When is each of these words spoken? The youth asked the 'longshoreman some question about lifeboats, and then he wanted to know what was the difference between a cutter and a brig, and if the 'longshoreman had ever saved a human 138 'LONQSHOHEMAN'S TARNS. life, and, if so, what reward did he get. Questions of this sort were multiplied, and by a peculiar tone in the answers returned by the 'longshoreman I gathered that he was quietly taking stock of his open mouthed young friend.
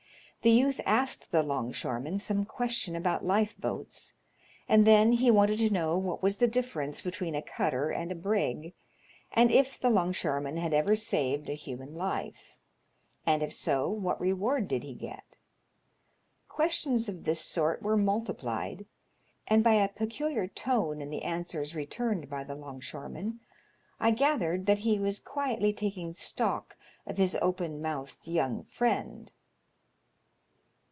The 0.43 0.49
youth 0.49 0.81
asked 0.87 1.29
the 1.31 1.43
'longshoreman 1.43 2.17
some 2.17 2.45
question 2.45 2.95
about 2.95 3.23
lifeboats, 3.23 4.13
and 4.67 4.87
then 4.87 5.11
he 5.11 5.29
wanted 5.29 5.59
to 5.59 5.69
know 5.69 5.99
what 5.99 6.23
was 6.23 6.37
the 6.37 6.47
difference 6.47 6.99
between 7.03 7.35
a 7.35 7.43
cutter 7.43 7.91
and 7.91 8.11
a 8.11 8.15
brig, 8.15 8.73
and 9.31 9.51
if 9.51 9.79
the 9.79 9.91
'longshoreman 9.91 10.57
had 10.57 10.73
ever 10.73 10.95
saved 10.95 11.47
a 11.47 11.53
human 11.53 11.93
138 11.93 12.25
'LONQSHOHEMAN'S 12.25 13.27
TARNS. 13.27 13.27
life, 13.27 13.27
and, 13.27 13.43
if 13.43 13.53
so, 13.53 13.87
what 13.87 14.19
reward 14.19 14.67
did 14.67 14.81
he 14.81 14.95
get. 14.95 15.37
Questions 16.49 17.07
of 17.07 17.23
this 17.25 17.41
sort 17.41 17.83
were 17.83 17.95
multiplied, 17.95 18.87
and 19.47 19.63
by 19.63 19.73
a 19.75 19.87
peculiar 19.89 20.47
tone 20.47 21.01
in 21.03 21.11
the 21.11 21.21
answers 21.21 21.75
returned 21.75 22.31
by 22.31 22.43
the 22.43 22.55
'longshoreman 22.55 23.41
I 23.99 24.09
gathered 24.09 24.65
that 24.65 24.79
he 24.79 24.97
was 24.97 25.19
quietly 25.19 25.71
taking 25.71 26.13
stock 26.13 26.77
of 27.05 27.17
his 27.17 27.37
open 27.43 27.79
mouthed 27.79 28.25
young 28.27 28.63
friend. 28.63 29.31